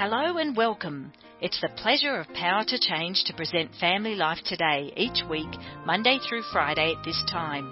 [0.00, 1.12] Hello and welcome.
[1.42, 5.50] It's the pleasure of Power to Change to present Family Life Today each week,
[5.84, 7.70] Monday through Friday at this time.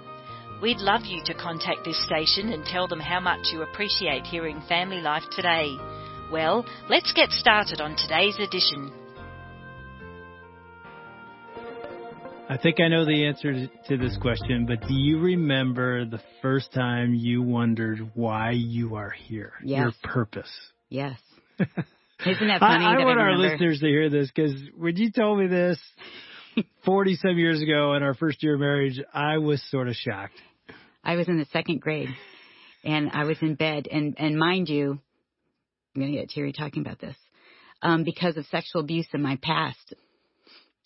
[0.61, 4.61] We'd love you to contact this station and tell them how much you appreciate hearing
[4.69, 5.75] Family Life Today.
[6.31, 8.91] Well, let's get started on today's edition.
[12.47, 16.71] I think I know the answer to this question, but do you remember the first
[16.73, 19.53] time you wondered why you are here?
[19.63, 19.79] Yes.
[19.79, 20.51] Your purpose.
[20.89, 21.17] Yes.
[22.25, 22.85] Isn't that funny?
[22.85, 25.47] I, I that want I our listeners to hear this because when you told me
[25.47, 25.79] this
[26.85, 30.35] 40 some years ago in our first year of marriage, I was sort of shocked.
[31.03, 32.09] I was in the second grade,
[32.83, 34.99] and I was in bed, and and mind you,
[35.95, 37.15] I'm gonna get teary talking about this,
[37.81, 39.93] um, because of sexual abuse in my past.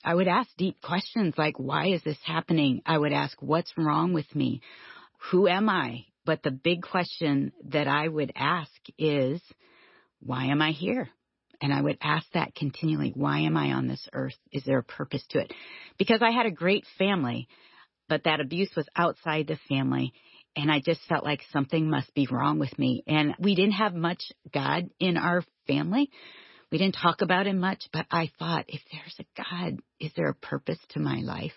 [0.05, 2.81] I would ask deep questions like, why is this happening?
[2.85, 4.61] I would ask, what's wrong with me?
[5.31, 6.05] Who am I?
[6.25, 9.41] But the big question that I would ask is,
[10.19, 11.09] why am I here?
[11.63, 13.13] And I would ask that continually.
[13.15, 14.35] Why am I on this earth?
[14.51, 15.53] Is there a purpose to it?
[15.97, 17.47] Because I had a great family,
[18.09, 20.11] but that abuse was outside the family.
[20.57, 23.05] And I just felt like something must be wrong with me.
[23.07, 24.21] And we didn't have much
[24.53, 26.11] God in our family.
[26.69, 30.29] We didn't talk about him much, but I thought, if there's a God, is there
[30.29, 31.53] a purpose to my life?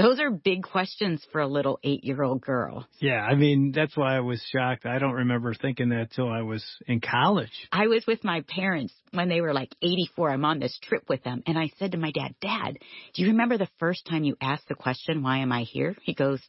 [0.00, 2.86] Those are big questions for a little eight year old girl.
[3.00, 4.86] Yeah, I mean, that's why I was shocked.
[4.86, 7.68] I don't remember thinking that till I was in college.
[7.70, 10.30] I was with my parents when they were like 84.
[10.30, 11.42] I'm on this trip with them.
[11.46, 12.78] And I said to my dad, Dad,
[13.14, 15.94] do you remember the first time you asked the question, why am I here?
[16.02, 16.40] He goes,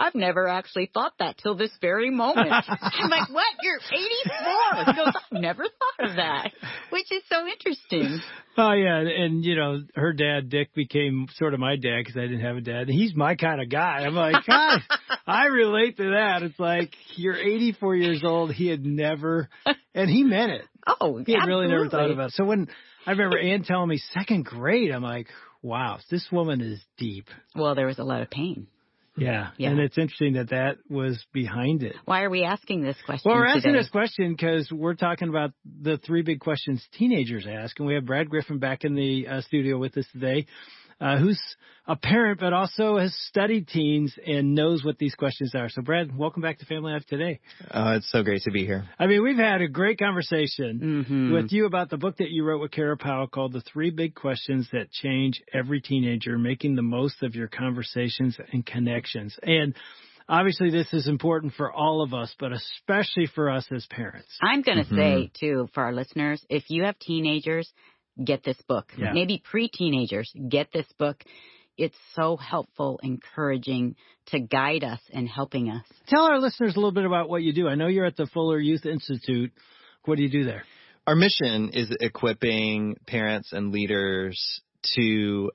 [0.00, 2.48] I've never actually thought that till this very moment.
[2.50, 3.44] I'm like, what?
[3.62, 4.84] You're 84.
[4.86, 6.52] He goes, I've never thought of that,
[6.88, 8.18] which is so interesting.
[8.56, 12.22] Oh yeah, and you know, her dad Dick became sort of my dad because I
[12.22, 12.88] didn't have a dad.
[12.88, 14.04] He's my kind of guy.
[14.06, 14.80] I'm like, God,
[15.26, 16.42] I relate to that.
[16.44, 18.52] It's like you're 84 years old.
[18.52, 19.50] He had never,
[19.94, 20.62] and he meant it.
[20.98, 22.34] Oh, He had really never thought about it.
[22.34, 22.66] So when
[23.06, 25.28] I remember Ann telling me second grade, I'm like,
[25.62, 27.26] wow, this woman is deep.
[27.54, 28.66] Well, there was a lot of pain.
[29.20, 29.70] Yeah, Yeah.
[29.70, 31.94] and it's interesting that that was behind it.
[32.06, 33.78] Why are we asking this question Well, we're asking today?
[33.78, 38.06] this question because we're talking about the three big questions teenagers ask, and we have
[38.06, 40.46] Brad Griffin back in the uh, studio with us today,
[41.00, 41.40] uh, who's
[41.86, 45.68] a parent but also has studied teens and knows what these questions are.
[45.68, 47.40] So, Brad, welcome back to Family Life today.
[47.70, 48.84] Oh, it's so great to be here.
[48.98, 51.32] I mean, we've had a great conversation Mhm.
[51.32, 54.14] with you about the book that you wrote with Kara Powell called "The Three Big
[54.14, 59.74] Questions That Change Every Teenager: Making the Most of Your Conversations and Connections." And
[60.28, 64.28] obviously, this is important for all of us, but especially for us as parents.
[64.40, 64.96] I'm going to Mhm.
[64.96, 67.72] say too for our listeners, if you have teenagers,
[68.22, 68.92] get this book.
[68.96, 69.12] Yeah.
[69.12, 71.22] Maybe pre-teenagers, get this book.
[71.76, 75.84] It's so helpful, encouraging to guide us and helping us.
[76.08, 77.68] Tell our listeners a little bit about what you do.
[77.68, 79.52] I know you're at the Fuller Youth Institute.
[80.04, 80.64] What do you do there?
[81.06, 84.60] Our mission is equipping parents and leaders
[84.96, 85.50] to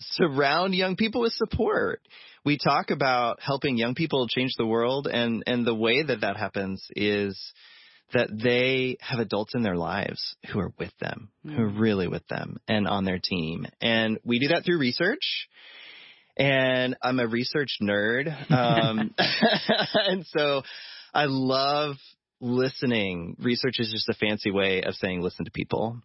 [0.00, 2.00] surround young people with support.
[2.44, 6.36] We talk about helping young people change the world and and the way that that
[6.36, 7.40] happens is
[8.12, 12.26] that they have adults in their lives who are with them, who are really with
[12.28, 13.66] them and on their team.
[13.80, 15.48] And we do that through research.
[16.36, 18.28] And I'm a research nerd.
[18.50, 19.14] Um,
[19.94, 20.62] and so
[21.12, 21.96] I love
[22.40, 23.36] listening.
[23.40, 26.00] Research is just a fancy way of saying listen to people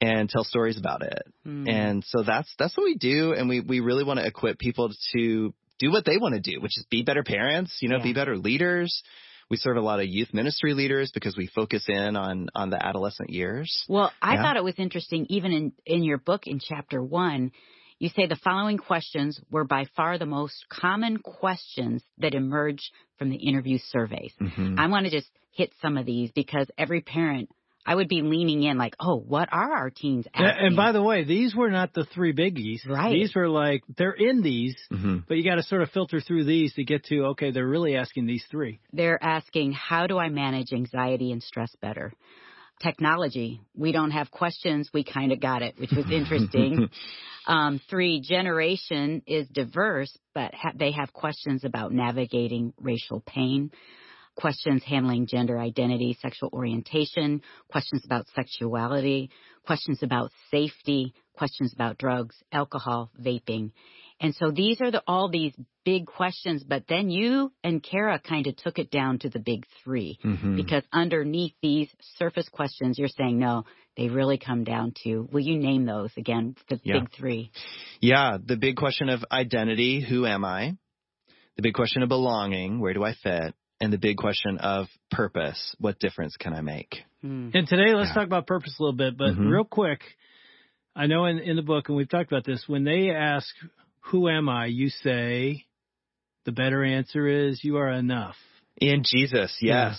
[0.00, 1.22] and tell stories about it.
[1.46, 1.68] Mm.
[1.68, 4.90] And so that's that's what we do and we we really want to equip people
[5.14, 8.04] to do what they want to do, which is be better parents, you know, Yeah.
[8.04, 9.02] be better leaders.
[9.50, 12.84] We serve a lot of youth ministry leaders because we focus in on on the
[12.84, 13.84] adolescent years.
[13.88, 14.42] Well, I Yeah.
[14.42, 17.52] thought it was interesting, even in, in your book in chapter one,
[17.98, 23.30] you say the following questions were by far the most common questions that emerge from
[23.30, 24.34] the interview surveys.
[24.40, 24.78] Mhm.
[24.78, 27.48] I want to just hit some of these because every parent,
[27.86, 30.66] I would be leaning in like, oh, what are our teens And, asking?
[30.68, 32.86] and by the way, these were not the three biggies.
[32.88, 33.12] Right.
[33.12, 35.24] These were like, they're in these, Mhm.
[35.28, 37.96] but you got to sort of filter through these to get to, okay, they're really
[37.96, 38.80] asking these three.
[38.92, 42.12] They're asking, how do I manage anxiety and stress better?
[42.82, 44.90] Technology, we don't have questions.
[44.92, 46.88] We kind of got it, which was interesting.
[47.46, 53.70] um, three, generation is diverse, but ha- they have questions about navigating racial pain,
[54.36, 59.30] questions handling gender identity, sexual orientation, questions about sexuality,
[59.66, 63.70] questions about safety, questions about drugs, alcohol, vaping.
[64.20, 65.54] And so these are the, all these
[65.84, 69.66] big questions, but then you and Kara kind of took it down to the big
[69.82, 70.56] 3 Mhm.
[70.56, 73.64] because underneath these surface questions, you're saying, no,
[73.96, 77.00] they really come down to, will you name those again, the Yeah.
[77.00, 77.50] big three?
[78.00, 80.76] Yeah, the big question of identity, who am I?
[81.56, 83.54] The big question of belonging, where do I fit?
[83.80, 85.74] And the big question of purpose.
[85.78, 87.02] What difference can I make?
[87.22, 87.50] Hmm.
[87.54, 88.14] And today, let's Yeah.
[88.14, 89.50] talk about purpose a little bit, but Mhm.
[89.50, 90.00] real quick,
[90.96, 93.46] I know in, in the book, and we've talked about this, when they ask,
[94.08, 94.66] Who am I?
[94.66, 95.64] you say,
[96.44, 98.36] the better answer is, You are enough.
[98.80, 99.98] In Jesus, yes.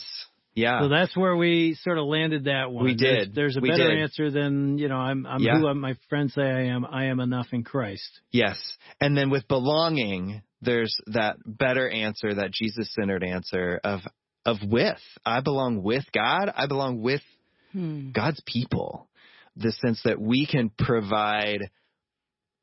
[0.53, 0.79] Yeah.
[0.81, 2.85] So that's where we sort of landed that one.
[2.85, 3.35] We There's- did.
[3.35, 3.99] There's, a We better did.
[4.03, 5.57] answer than, you know, I'm, I'm Yeah.
[5.59, 6.85] who my friends say I am.
[6.85, 8.21] I am enough in Christ.
[8.31, 8.57] Yes.
[9.01, 14.01] And then with belonging, there's that better answer, that Jesus centered answer of,
[14.45, 14.99] of with.
[15.25, 16.51] I belong with God.
[16.55, 17.21] I belong with
[17.75, 18.11] Hmm.
[18.11, 19.09] God's people.
[19.57, 21.59] The sense that we can provide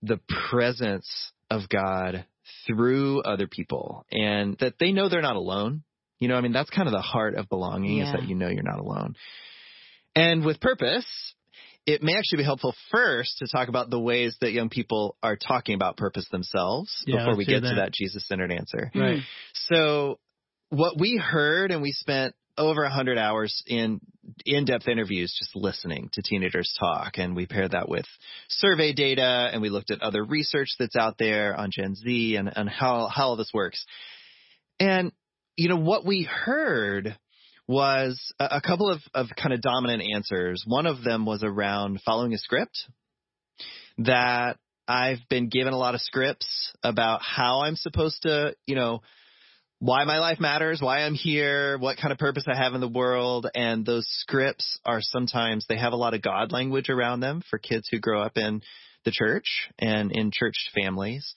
[0.00, 0.18] the
[0.50, 1.06] presence
[1.50, 2.24] of God
[2.66, 5.82] through other people and that they know they're not alone.
[6.18, 8.48] You know, I mean, that's kind of the heart of belonging is that you know
[8.48, 9.16] you're not alone.
[10.14, 11.06] And with purpose,
[11.86, 15.36] it may actually be helpful first to talk about the ways that young people are
[15.36, 17.80] talking about purpose themselves Yeah, before we let's hear get to that.
[17.86, 18.90] that Jesus centered answer.
[18.92, 19.00] Hmm.
[19.00, 19.20] Right.
[19.54, 20.18] So
[20.70, 24.00] what we heard and we spent over a hundred hours in
[24.44, 28.04] in-depth interviews just listening to teenagers talk and we paired that with
[28.48, 32.52] survey data and we looked at other research that's out there on Gen Z and,
[32.54, 33.84] and how, how all this works.
[34.78, 35.12] And,
[35.56, 37.16] you know, what we heard
[37.72, 40.62] was a, a couple of, of kind of dominant answers.
[40.66, 42.78] One of them was around following a script
[43.98, 49.00] that I've been given a lot of scripts about how I'm supposed to, you know,
[49.78, 52.88] why my life matters, why I'm here, what kind of purpose I have in the
[52.88, 53.48] world.
[53.54, 57.58] And those scripts are sometimes, they have a lot of God language around them for
[57.58, 58.60] kids who grow up in
[59.04, 61.34] the church and in church families.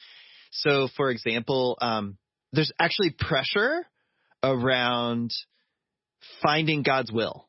[0.52, 2.18] So, for example, um,
[2.52, 3.86] there's actually pressure
[4.44, 5.34] around
[6.42, 7.48] finding God's will.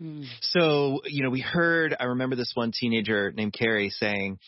[0.00, 0.24] Hmm.
[0.40, 4.38] So, you know, we heard, I remember this one teenager named Carrie saying,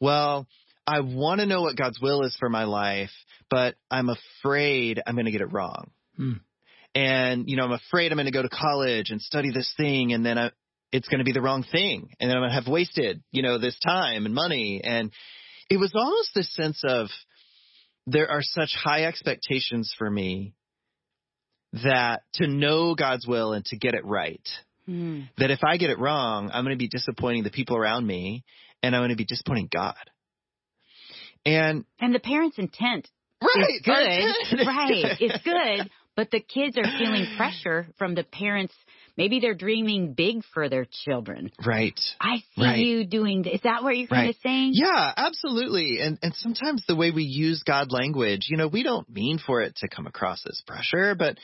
[0.00, 0.46] well,
[0.86, 3.10] I want to know what God's will is for my life,
[3.48, 5.90] but I'm afraid I'm going to get it wrong.
[6.16, 6.32] Hmm.
[6.94, 10.12] And, you know, I'm afraid I'm going to go to college and study this thing
[10.12, 10.50] and then I,
[10.92, 12.10] it's going to be the wrong thing.
[12.18, 14.80] And then I'm going to have wasted, you know, this time and money.
[14.82, 15.12] And
[15.68, 17.08] it was almost this sense of
[18.08, 20.54] there are such high expectations for me
[21.72, 24.46] that to know God's will and to get it right
[24.86, 25.20] Hmm.
[25.38, 28.44] that if I get it wrong, I'm going to be disappointing the people around me
[28.82, 29.94] and I'm going to be disappointing God.
[31.44, 33.08] And And the parents' intent
[33.42, 34.66] right, is good.
[34.66, 35.16] right.
[35.20, 35.90] It's good.
[36.16, 38.74] But the kids are feeling pressure from the parents.
[39.20, 41.50] Maybe they're dreaming big for their children.
[41.66, 42.00] right.
[42.18, 42.78] I see Right.
[42.78, 43.44] you doing.
[43.44, 44.34] Is that what you're kind Right.
[44.34, 44.70] of saying?
[44.72, 46.00] Yeah, absolutely.
[46.00, 49.60] And and sometimes the way we use God language, you know, we don't mean for
[49.60, 51.36] it to come across as pressure, but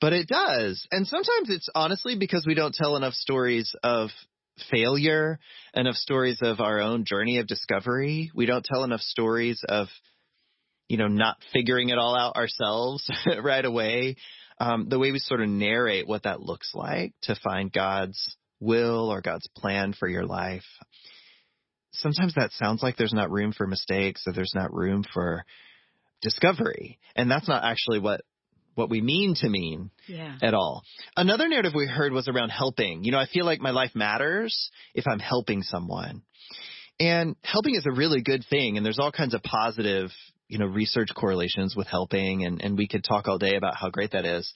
[0.00, 0.86] but it does.
[0.90, 4.08] And sometimes it's honestly because we don't tell enough stories of
[4.70, 5.40] failure,
[5.74, 8.30] enough stories of our own journey of discovery.
[8.34, 9.88] We don't tell enough stories of
[10.88, 13.06] you know, not figuring it all out ourselves
[13.42, 14.16] right away.
[14.60, 19.10] Um, the way we sort of narrate what that looks like to find God's will
[19.12, 20.64] or God's plan for your life
[21.92, 25.44] sometimes that sounds like there's not room for mistakes or there's not room for
[26.22, 26.98] discovery.
[27.16, 28.22] And that's not actually what
[28.74, 30.36] what we mean to mean Yeah.
[30.40, 30.84] at all.
[31.16, 33.02] Another narrative we heard was around helping.
[33.02, 36.22] You know, I feel like my life matters if I'm helping someone.
[37.00, 40.10] And helping is a really good thing and there's all kinds of positive,
[40.48, 43.90] you know, research correlations with helping and and we could talk all day about how
[43.90, 44.52] great that is.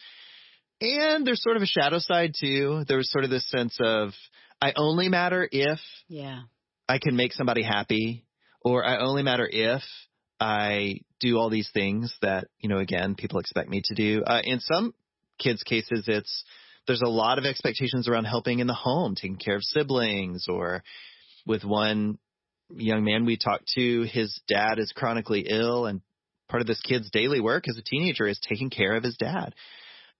[0.81, 2.85] And there's sort of a shadow side too.
[2.89, 4.11] There was sort of this sense of
[4.61, 6.43] I only matter if Yeah.
[6.89, 8.25] I can make somebody happy,
[8.61, 9.83] or I only matter if
[10.39, 14.25] I do all these things that, you know, again, people expect me to do.
[14.25, 14.93] Uh, in some
[15.39, 16.45] kids' cases, it's,
[16.87, 20.83] there's a lot of expectations around helping in the home, taking care of siblings, or
[21.47, 22.19] with one
[22.77, 26.01] young man we talked to, his dad is chronically ill, and
[26.49, 29.55] part of this kid's daily work as a teenager is taking care of his dad.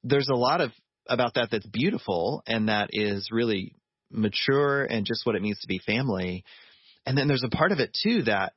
[0.03, 0.71] There's a lot of
[1.09, 3.75] about that that's beautiful and that is really
[4.11, 6.45] mature and just what it means to be family.
[7.05, 8.53] And then there's a part of it too that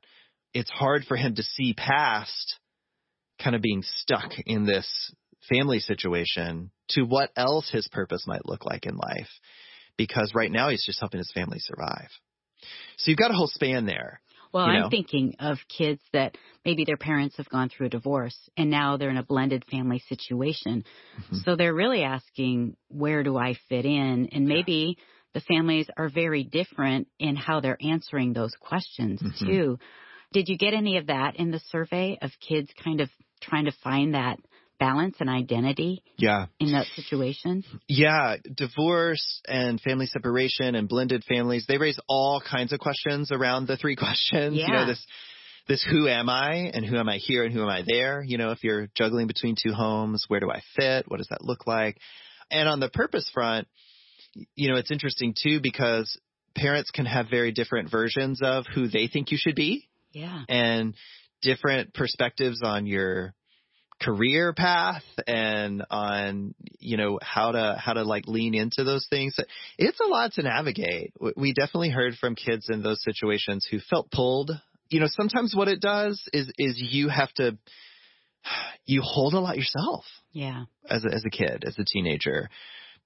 [0.54, 2.56] it's hard for him to see past
[3.42, 5.12] kind of being stuck in this
[5.48, 9.28] family situation to what else his purpose might look like in life.
[9.96, 12.08] Because right now he's just helping his family survive.
[12.96, 14.20] So you've got a whole span there.
[14.52, 18.36] Well, you I'm thinking of kids that maybe their parents have gone through a divorce
[18.56, 20.84] and now they're in a blended family situation.
[21.18, 21.44] Mhm.
[21.44, 24.28] So they're really asking, where do I fit in?
[24.32, 24.96] And maybe
[25.34, 29.46] the families are very different in how they're answering those questions Mhm.
[29.46, 29.78] too.
[30.32, 33.10] Did you get any of that in the survey of kids kind of
[33.42, 34.38] trying to find that
[34.78, 36.46] balance and identity Yeah.
[36.60, 37.64] in that situation?
[37.88, 43.66] Yeah, divorce and family separation and blended families, they raise all kinds of questions around
[43.66, 44.56] the three questions.
[44.56, 44.66] Yeah.
[44.66, 45.04] You know, this
[45.68, 48.22] this who am I and who am I here and who am I there?
[48.22, 51.06] You know, if you're juggling between two homes, where do I fit?
[51.10, 51.98] What does that look like?
[52.52, 53.66] And on the purpose front,
[54.54, 56.16] you know, it's interesting too because
[56.54, 59.88] parents can have very different versions of who they think you should be.
[60.12, 60.42] Yeah.
[60.48, 60.94] And
[61.42, 63.34] different perspectives on your
[64.00, 69.36] career path and on you know how to how to like lean into those things.
[69.78, 71.12] It's a lot to navigate.
[71.36, 74.50] We definitely heard from kids in those situations who felt pulled.
[74.88, 77.58] You know sometimes what it does is is you have to
[78.84, 80.04] you hold a lot yourself.
[80.32, 80.64] Yeah.
[80.88, 82.50] As a, as a kid as a teenager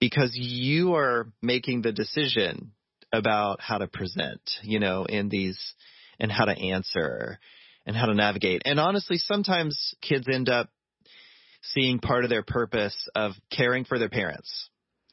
[0.01, 2.73] because you are making the decision
[3.13, 5.59] about how to present you know in these
[6.19, 7.39] and how to answer
[7.87, 8.63] and how to navigate.
[8.65, 10.69] And honestly, sometimes kids end up
[11.62, 14.71] seeing part of their purpose of caring for their parents.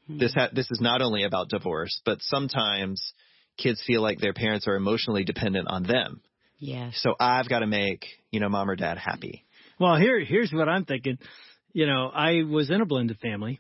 [0.10, 0.20] Mm-hmm.
[0.20, 3.14] This ha- this is not only about divorce, but sometimes
[3.58, 6.22] kids feel like their parents are emotionally dependent on them.
[6.60, 6.92] Yeah.
[6.94, 9.46] So I've got to make, you know, mom or dad happy.
[9.80, 11.18] Well, here here's what I'm thinking.
[11.74, 13.60] You know, I was in a blended family.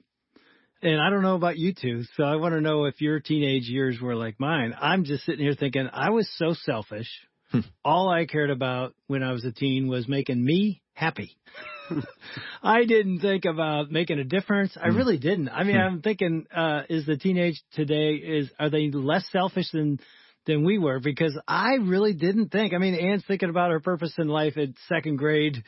[0.79, 3.67] And I don't know about you two, so I want to know if your teenage
[3.67, 4.75] years were like mine.
[4.79, 7.09] I'm just sitting here thinking I was so selfish
[7.51, 7.59] Hmm.
[7.83, 11.37] All I cared about when I was a teen was making me happy.
[12.63, 14.75] I didn't think about making a difference.
[14.75, 14.97] I hmm.
[14.97, 15.49] really didn't.
[15.49, 15.81] I mean, hmm.
[15.81, 19.99] I'm thinking, uh, is the teenage today is are they less selfish than
[20.47, 20.99] than we were?
[20.99, 22.73] Because I really didn't think.
[22.73, 25.63] I mean, Ann's thinking about her purpose in life at second grade.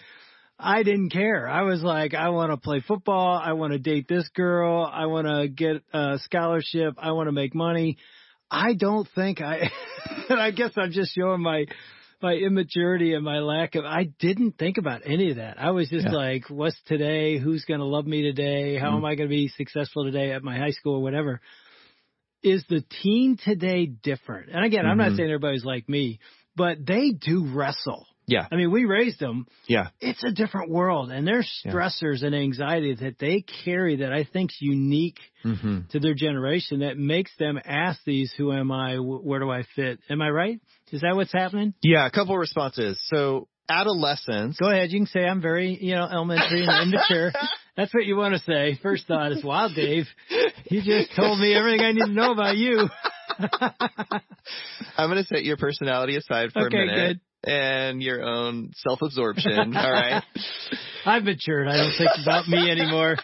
[0.58, 1.48] I didn't care.
[1.48, 3.40] I was like, I want to play football.
[3.42, 4.90] I want to date this girl.
[4.92, 6.96] I want to get a scholarship.
[6.98, 7.98] I want to make money.
[8.52, 9.70] I don't think I,
[10.30, 11.66] and I guess I'm just showing my,
[12.22, 15.60] my immaturity and my lack of, I didn't think about any of that.
[15.60, 16.14] I was just yeah.
[16.14, 17.38] like, what's today?
[17.38, 18.78] Who's going to love me today?
[18.78, 18.98] How mm-hmm.
[18.98, 21.42] am I going to be successful today at my high school or whatever?
[22.42, 24.50] Is the teen today different?
[24.50, 24.92] And again, mm-hmm.
[24.92, 25.18] I'm not mm-hmm.
[25.18, 26.20] saying everybody's like me,
[26.56, 28.48] but they do wrestle yeah.
[28.52, 29.48] I mean, we raised them.
[29.68, 29.90] Yeah.
[30.00, 32.28] It's a different world and there's stressors yeah.
[32.28, 35.80] and anxiety that they carry that I think's unique mm-hmm.
[35.92, 38.98] to their generation that makes them ask these, who am I?
[38.98, 40.00] Where do I fit?
[40.10, 40.60] Am I right?
[40.92, 41.74] Is that what's happening?
[41.82, 42.06] Yeah.
[42.06, 43.00] A couple responses.
[43.08, 44.58] So adolescence.
[44.60, 44.92] Go ahead.
[44.92, 47.32] You can say I'm very, you know, elementary and immature.
[47.78, 48.78] That's what you want to say.
[48.82, 50.06] First thought is, wow, Dave,
[50.66, 52.90] you just told me everything I need to know about you.
[54.98, 57.20] I'm going to set your personality aside for okay, a minute.
[57.44, 59.54] Good and your own self-absorption.
[59.76, 60.24] all right.
[61.06, 61.68] I've matured.
[61.68, 63.18] I don't think about me anymore.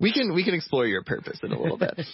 [0.00, 2.00] We can we can explore your purpose in a little bit.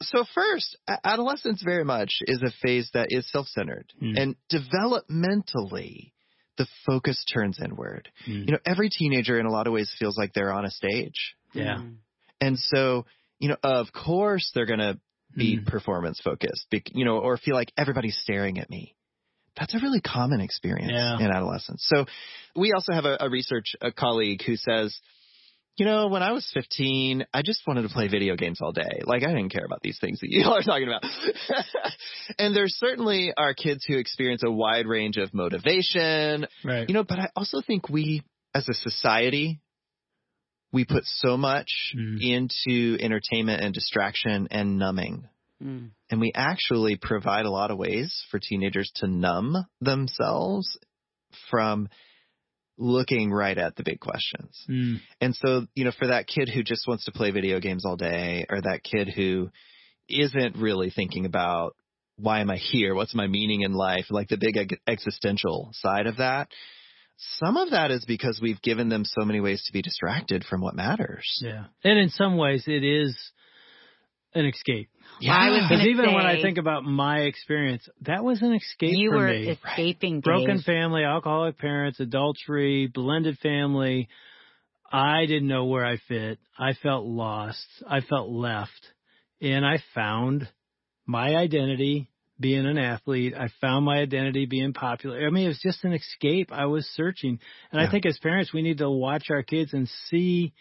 [0.00, 4.16] So first, adolescence very much is a phase that is self-centered mm.
[4.16, 6.12] and developmentally
[6.56, 8.08] the focus turns inward.
[8.28, 8.46] Mm.
[8.46, 11.34] You know, every teenager in a lot of ways feels like they're on a stage.
[11.52, 11.80] Yeah.
[12.40, 13.06] And so,
[13.40, 15.00] you know, of course they're going to
[15.34, 15.66] be mm.
[15.66, 18.94] performance focused, you know, or feel like everybody's staring at me
[19.58, 21.18] that's a really common experience yeah.
[21.18, 21.84] in adolescence.
[21.86, 22.06] So
[22.54, 24.98] we also have a, a research a colleague who says,
[25.76, 29.02] you know, when I was 15, I just wanted to play video games all day.
[29.04, 31.04] Like I didn't care about these things that you all are talking about.
[32.38, 36.46] and there certainly are kids who experience a wide range of motivation.
[36.64, 36.88] Right.
[36.88, 38.22] You know, but I also think we
[38.54, 39.60] as a society
[40.72, 42.20] we put so much mm.
[42.20, 45.26] into entertainment and distraction and numbing.
[45.62, 45.90] Mm.
[46.10, 50.78] And we actually provide a lot of ways for teenagers to numb themselves
[51.50, 51.88] from
[52.78, 54.64] looking right at the big questions.
[54.68, 55.00] Mm.
[55.20, 57.96] And so, you know, for that kid who just wants to play video games all
[57.96, 59.50] day or that kid who
[60.08, 61.74] isn't really thinking about
[62.16, 62.94] why am I here?
[62.94, 64.06] What's my meaning in life?
[64.10, 66.48] Like the big existential side of that.
[67.16, 70.60] Some of that is because we've given them so many ways to be distracted from
[70.60, 71.40] what matters.
[71.42, 71.64] Yeah.
[71.84, 73.16] And in some ways it is
[74.34, 74.88] an escape.
[75.20, 79.10] Yeah, because even say, when I think about my experience, that was an escape you
[79.10, 79.48] were me.
[79.48, 80.16] escaping.
[80.16, 80.24] Dave.
[80.24, 84.08] Broken family, alcoholic parents, adultery, blended family.
[84.90, 86.38] I didn't know where I fit.
[86.58, 87.66] I felt lost.
[87.88, 88.92] I felt left,
[89.40, 90.48] and I found
[91.06, 92.08] my identity
[92.40, 93.34] being an athlete.
[93.34, 95.26] I found my identity being popular.
[95.26, 96.52] I mean, it was just an escape.
[96.52, 97.40] I was searching,
[97.72, 97.88] and yeah.
[97.88, 100.52] I think as parents, we need to watch our kids and see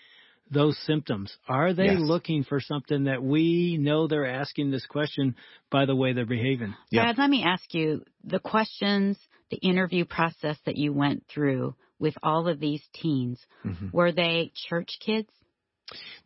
[0.52, 1.36] those symptoms?
[1.48, 2.00] Are they yes.
[2.00, 5.36] looking for something that we know they're asking this question
[5.72, 6.74] by the way they're behaving?
[6.92, 7.04] Yeah.
[7.04, 9.18] Brad, let me ask you the questions,
[9.52, 13.88] the interview process that you went through with all of these teens, mm-hmm.
[13.92, 15.30] were they church kids?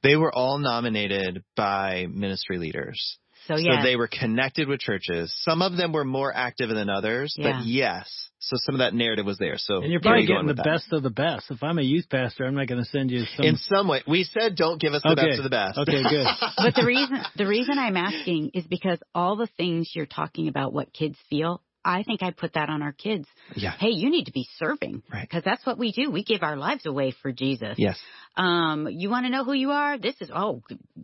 [0.04, 3.18] They were all nominated by ministry leaders.
[3.48, 3.82] So, yeah.
[3.82, 5.34] so they were connected with churches.
[5.44, 7.52] Some of them were more active than others, yeah.
[7.52, 8.10] but yes.
[8.40, 9.58] So some of that narrative was there.
[9.58, 11.52] So and you're probably getting the best of the best.
[11.52, 13.46] If I'm a youth pastor, I'm not going to send you some.
[13.46, 15.30] In some way, we said don't give us the okay.
[15.30, 15.78] best of the best.
[15.78, 16.26] Okay, good.
[16.58, 20.74] but the reason the reason I'm asking is because all the things you're talking about,
[20.74, 23.28] what kids feel, I think I put that on our kids.
[23.56, 23.72] Yeah.
[23.78, 25.04] Hey, you need to be serving.
[25.12, 25.28] Right.
[25.28, 26.12] Because that's what we do.
[26.12, 27.76] We give our lives away for Jesus.
[27.78, 27.98] Yes.
[28.36, 29.98] Um, you want to know who you are?
[29.98, 30.62] This is, oh,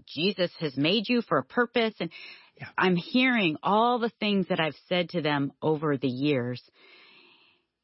[0.08, 1.94] Jesus has made you for a purpose.
[2.00, 2.10] And
[2.60, 2.68] Yeah.
[2.78, 6.62] I'm hearing all the things that I've said to them over the years.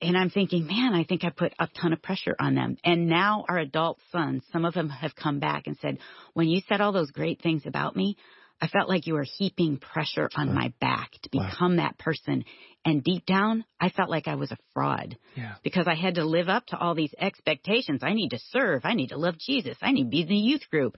[0.01, 2.77] And I'm thinking, man, I think I put a ton of pressure on them.
[2.83, 5.99] And now our adult sons, some of them have come back and said,
[6.33, 8.17] when you said all those great things about me,
[8.61, 11.49] I felt like you were heaping pressure on my back to Wow.
[11.49, 12.43] become that person.
[12.85, 15.55] And deep down, I felt like I was a fraud Yeah.
[15.63, 18.01] because I had to live up to all these expectations.
[18.03, 18.81] I need to serve.
[18.83, 19.77] I need to love Jesus.
[19.81, 20.97] I need to be in the youth group.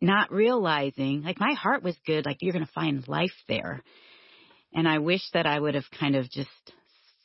[0.00, 3.82] Not realizing, like my heart was good, like you're going to find life there.
[4.72, 6.48] And I wish that I would have kind of just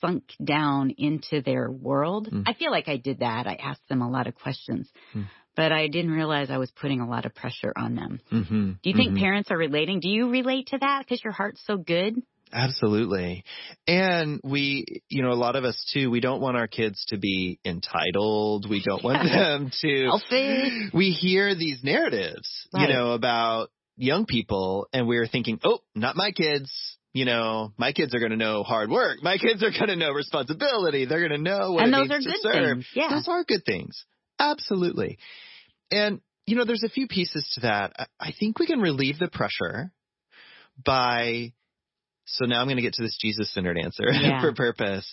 [0.01, 2.29] sunk down into their world.
[2.29, 2.43] Mm.
[2.45, 3.47] I feel like I did that.
[3.47, 5.27] I asked them a lot of questions, Mm.
[5.55, 8.19] but I didn't realize I was putting a lot of pressure on them.
[8.29, 8.71] Mm-hmm.
[8.83, 10.01] Do you think parents are relating?
[10.01, 12.21] Do you relate to that because your heart's so good?
[12.53, 13.43] Absolutely.
[13.87, 17.17] And we, you know, a lot of us too, we don't want our kids to
[17.17, 18.69] be entitled.
[18.69, 20.07] We don't want them to.
[20.09, 20.91] Selfish.
[20.93, 22.87] We hear these narratives, Right.
[22.87, 26.71] you know, about young people and we're thinking, oh, not my kids.
[27.13, 29.19] You know, my kids are going to know hard work.
[29.23, 31.05] My kids are going to know responsibility.
[31.05, 32.75] They're going to know what And it those means are to good serve.
[32.77, 32.87] things.
[32.93, 33.09] Yeah.
[33.09, 34.05] Those are good things.
[34.37, 35.17] Absolutely.
[35.91, 37.93] And, you know, there's a few pieces to that.
[37.97, 39.93] I, I think we can relieve the pressure
[40.85, 41.53] by,
[42.25, 44.41] so now I'm going to get to this Jesus centered answer Yeah.
[44.41, 45.11] for purpose.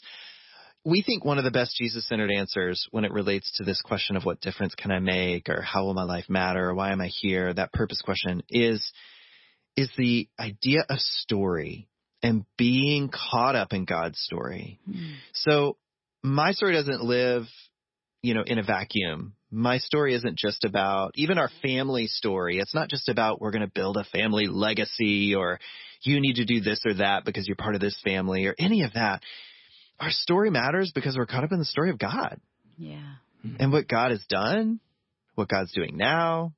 [0.84, 4.16] We think one of the best Jesus centered answers when it relates to this question
[4.16, 7.00] of what difference can I make or how will my life matter or why am
[7.00, 8.92] I here, that purpose question is,
[9.76, 11.88] is the idea of story
[12.22, 14.80] and being caught up in God's story.
[14.88, 15.14] Mm.
[15.34, 15.76] So
[16.22, 17.44] my story doesn't live,
[18.22, 19.34] you know, in a vacuum.
[19.50, 22.58] My story isn't just about even our family story.
[22.58, 25.58] It's not just about we're going to build a family legacy or
[26.02, 28.82] you need to do this or that because you're part of this family or any
[28.82, 29.22] of that.
[30.00, 32.40] Our story matters because we're caught up in the story of God
[32.76, 33.14] Yeah.
[33.58, 34.80] and what God has done,
[35.34, 36.54] what God's doing now,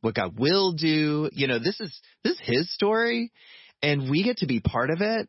[0.00, 1.28] what God will do.
[1.32, 3.32] You know, this is this is his story
[3.82, 5.28] and we get to be part of it.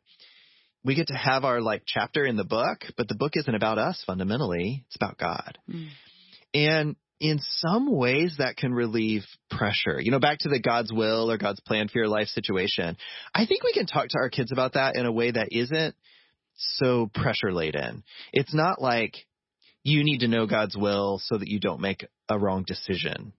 [0.84, 3.78] We get to have our like chapter in the book, but the book isn't about
[3.78, 4.86] us fundamentally.
[4.88, 5.58] It's about God.
[5.69, 5.88] Mm.
[6.54, 9.99] And in some ways that can relieve pressure.
[9.99, 12.97] You know, back to the God's will or God's plan for your life situation.
[13.34, 15.95] I think we can talk to our kids about that in a way that isn't
[16.55, 18.03] so pressure laden.
[18.32, 19.15] It's not like
[19.84, 23.34] you need to know God's will so that you don't make a wrong decision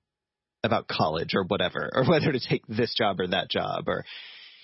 [0.63, 4.05] about college or whatever, or whether to take this job or that job, or,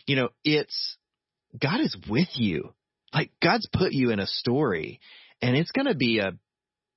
[0.07, 0.97] you know, it's
[1.59, 2.75] God is with you.
[3.15, 5.01] Like God's put you in a story
[5.41, 6.33] and it's going to be a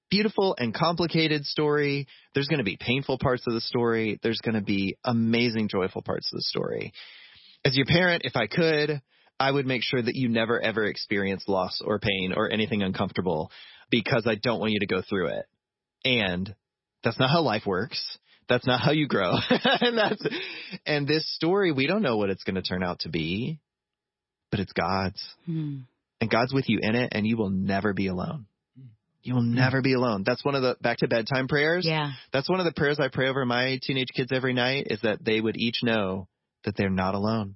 [0.10, 2.08] beautiful and complicated story.
[2.34, 4.20] There's going to be painful parts of the story.
[4.24, 6.94] There's going to be amazing, joyful parts of the story.
[7.66, 9.02] As your parent, if I could,
[9.40, 13.52] I would make sure that you never ever experience loss or pain or anything uncomfortable
[13.90, 15.46] because I don't want you to go through it.
[16.04, 16.54] And
[17.04, 18.02] that's not how life works.
[18.48, 19.34] That's not how you grow.
[19.50, 20.26] and that's
[20.86, 23.60] and this story, we don't know what it's going to turn out to be,
[24.52, 25.24] but it's God's.
[25.48, 25.84] Mm.
[26.22, 28.46] And God's with you in it and you will never be alone.
[29.22, 30.24] You will never be alone.
[30.26, 31.86] That's one of the back to bedtime prayers.
[31.86, 32.12] Yeah.
[32.32, 35.24] That's one of the prayers I pray over my teenage kids every night is that
[35.24, 36.28] they would each know
[36.64, 37.56] that they're not alone,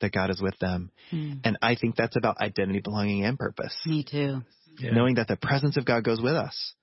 [0.00, 0.90] that God is with them.
[1.12, 1.40] Mm.
[1.44, 3.74] And I think that's about identity, belonging, and purpose.
[3.86, 4.42] Me too.
[4.78, 4.90] Yeah.
[4.90, 6.74] Knowing that the presence of God goes with us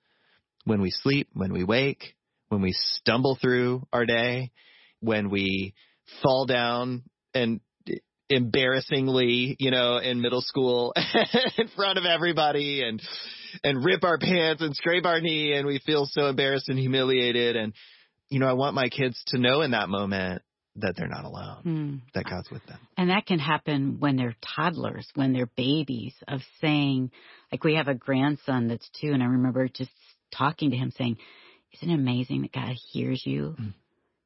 [0.64, 2.14] when we sleep, when we wake,
[2.48, 4.50] when we stumble through our day,
[5.00, 5.74] when we
[6.22, 7.02] fall down
[7.34, 7.60] and
[8.30, 10.94] embarrassingly, you know, in middle school
[11.58, 13.02] in front of everybody and
[13.64, 17.56] and rip our pants and scrape our knee and we feel so embarrassed and humiliated
[17.56, 17.74] and
[18.30, 20.42] you know, I want my kids to know in that moment
[20.76, 22.00] that they're not alone, Mm.
[22.14, 22.78] that God's with them.
[22.96, 27.10] And that can happen when they're toddlers, when they're babies, of saying,
[27.50, 29.90] like we have a grandson that's two, and I remember just
[30.32, 31.16] talking to him saying,
[31.72, 33.56] Isn't it amazing that God hears you?
[33.60, 33.74] Mm.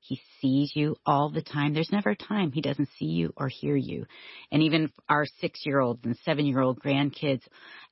[0.06, 1.72] He sees you all the time.
[1.72, 4.04] There's never a time he doesn't see you or hear you.
[4.52, 7.40] And even our six year olds and seven year old grandkids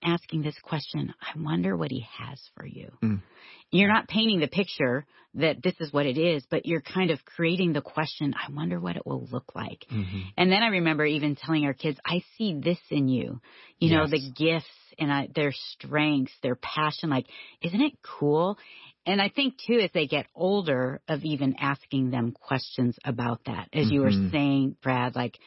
[0.03, 2.91] asking this question, I wonder what he has for you.
[3.03, 3.23] Mm.
[3.71, 7.25] You're not painting the picture that this is what it is, but you're kind of
[7.25, 9.87] creating the question, I wonder what it will look like.
[9.91, 10.21] Mm-hmm.
[10.37, 13.41] And then I remember even telling our kids, I see this in you.
[13.79, 14.67] You know, the gifts
[14.99, 17.09] and I, their strengths, their passion.
[17.09, 17.27] Like,
[17.63, 18.59] isn't it cool?
[19.07, 23.69] And I think too, as they get older, of even asking them questions about that.
[23.73, 24.31] As you were Mhm.
[24.31, 25.39] saying, Brad, like,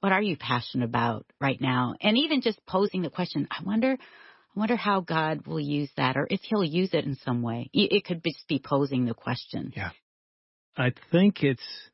[0.00, 1.94] what are you passionate about right now?
[2.00, 6.16] And even just posing the question, I wonder, I wonder how God will use that
[6.16, 7.68] or if he'll use it in some way.
[7.72, 9.72] It it could just be posing the question.
[9.74, 9.90] Yeah.
[10.76, 11.90] I think it's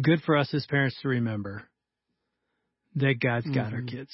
[0.00, 1.68] good for us as parents to remember
[2.96, 3.88] that God's got our Mhm.
[3.88, 4.10] kids.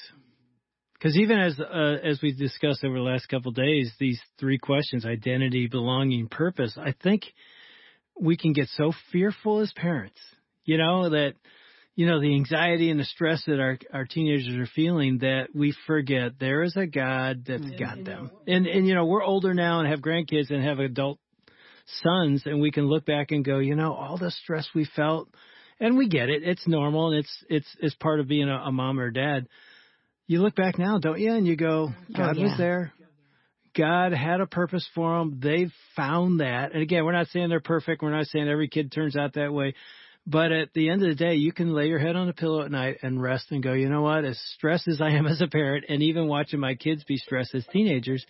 [0.99, 4.59] Because even as uh, as we discussed over the last couple of days, these three
[4.59, 6.77] questions: identity, belonging, purpose.
[6.79, 7.23] I think
[8.19, 10.19] we can get so fearful as parents,
[10.65, 11.35] you know, that
[11.97, 15.75] you know the anxiety and the stress that our our teenagers are feeling that we
[15.87, 17.83] forget there is a God that's mm-hmm.
[17.83, 18.31] got them.
[18.47, 21.19] And and you know we're older now and have grandkids and have adult
[22.03, 25.29] sons, and we can look back and go, you know, all the stress we felt,
[25.79, 26.43] and we get it.
[26.43, 29.47] It's normal and it's it's it's part of being a, a mom or dad
[30.27, 31.33] you look back now, don't you?
[31.33, 32.45] And you go, oh, God oh, yeah.
[32.47, 32.93] was there.
[33.77, 35.39] God had a purpose for them.
[35.43, 36.73] They've found that.
[36.73, 38.03] And again, we're not saying they're perfect.
[38.03, 39.75] We're not saying every kid turns out that way.
[40.27, 42.63] But at the end of the day, you can lay your head on a pillow
[42.63, 44.25] at night and rest and go, you know what?
[44.25, 47.55] As stressed as I am as a parent, and even watching my kids be stressed
[47.55, 48.27] as teenagers,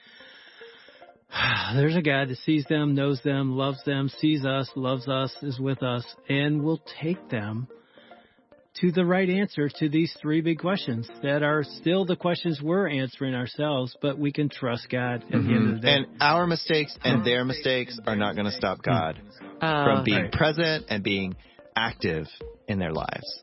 [1.74, 5.58] there's a God that sees them, knows them, loves them, sees us, loves us, is
[5.58, 7.68] with us, and will take them
[8.80, 12.88] to the right answer to these three big questions that are still the questions we're
[12.88, 15.48] answering ourselves, but we can trust God at mm-hmm.
[15.48, 15.94] the end of the day.
[15.94, 19.20] And our mistakes and their mistakes are not going to stop God
[19.60, 20.32] uh, from being right.
[20.32, 21.36] present and being
[21.74, 22.26] active
[22.68, 23.42] in their lives.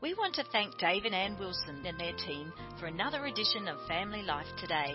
[0.00, 3.76] We want to thank Dave and Ann Wilson and their team for another edition of
[3.86, 4.94] Family Life Today.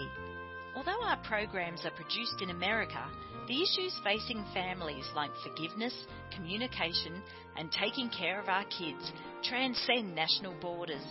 [0.75, 3.05] Although our programs are produced in America,
[3.47, 5.93] the issues facing families like forgiveness,
[6.35, 7.21] communication,
[7.57, 9.11] and taking care of our kids
[9.43, 11.03] transcend national borders.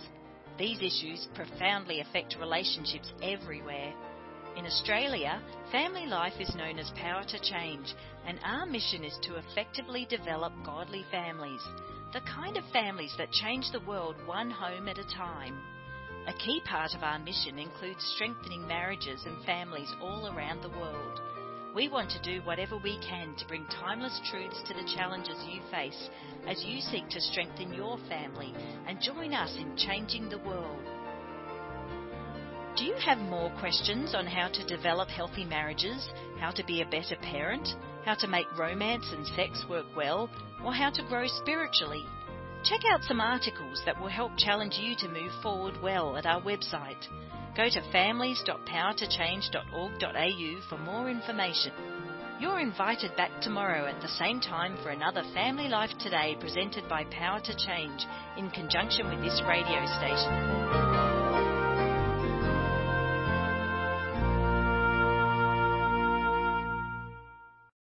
[0.59, 3.93] These issues profoundly affect relationships everywhere.
[4.57, 7.95] In Australia, family life is known as Power to Change,
[8.27, 11.63] and our mission is to effectively develop godly families,
[12.13, 15.59] the kind of families that change the world one home at a time.
[16.27, 21.21] A key part of our mission includes strengthening marriages and families all around the world.
[21.75, 25.63] We want to do whatever we can to bring timeless truths to the challenges you
[25.71, 26.11] face
[26.47, 28.53] as you seek to strengthen your family
[28.87, 30.83] and join us in changing the world.
[32.77, 36.87] Do you have more questions on how to develop healthy marriages, how to be a
[36.87, 37.67] better parent,
[38.05, 40.29] how to make romance and sex work well,
[40.63, 42.05] or how to grow spiritually?
[42.65, 46.43] Check out some articles that will help challenge you to move forward well at our
[46.43, 47.09] website
[47.55, 51.73] Go to families.powertochange.org.au for more information.
[52.41, 57.05] You're invited back tomorrow at the same time for another Family Life Today presented by
[57.05, 58.07] Power to Change
[58.39, 61.12] in conjunction with this radio station.